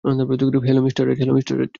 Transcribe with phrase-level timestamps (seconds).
[0.03, 1.69] Hello, mister right.